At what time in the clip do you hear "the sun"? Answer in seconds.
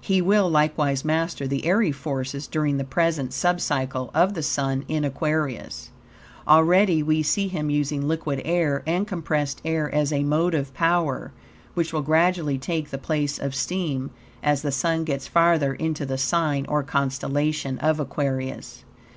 4.34-4.84, 14.62-15.04